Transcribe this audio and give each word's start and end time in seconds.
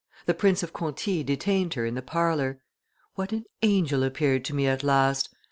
The 0.25 0.33
Prince 0.33 0.63
of 0.63 0.73
Conti 0.73 1.21
detained 1.21 1.75
her 1.75 1.85
in 1.85 1.93
the 1.93 2.01
parlor. 2.01 2.59
What 3.13 3.31
an 3.31 3.45
angel 3.61 4.01
appeared 4.03 4.43
to 4.45 4.55
me 4.55 4.65
at 4.65 4.81
last! 4.83 5.29